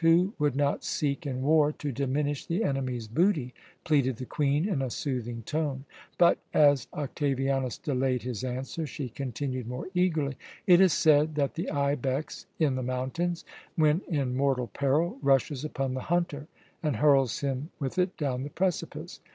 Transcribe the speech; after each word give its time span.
Who 0.01 0.33
would 0.39 0.55
not 0.55 0.83
seek 0.83 1.27
in 1.27 1.43
war 1.43 1.71
to 1.73 1.91
diminish 1.91 2.47
the 2.47 2.63
enemy's 2.63 3.07
booty?" 3.07 3.53
pleaded 3.83 4.15
the 4.17 4.25
Queen 4.25 4.67
in 4.67 4.81
a 4.81 4.89
soothing 4.89 5.43
tone. 5.43 5.85
But 6.17 6.39
as 6.55 6.87
Octavianus 6.91 7.77
delayed 7.77 8.23
his 8.23 8.43
answer, 8.43 8.87
she 8.87 9.09
continued 9.09 9.67
more 9.67 9.85
eagerly: 9.93 10.37
"It 10.65 10.81
is 10.81 10.91
said 10.93 11.35
that 11.35 11.53
the 11.53 11.69
ibex 11.69 12.47
in 12.57 12.73
the 12.77 12.81
mountains, 12.81 13.45
when 13.75 14.01
in 14.07 14.35
mortal 14.35 14.65
peril, 14.73 15.19
rushes 15.21 15.63
upon 15.63 15.93
the 15.93 16.01
hunter 16.01 16.47
and 16.81 16.95
hurls 16.95 17.41
him 17.41 17.69
with 17.77 17.99
it 17.99 18.17
down 18.17 18.41
the 18.41 18.49
precipice. 18.49 19.19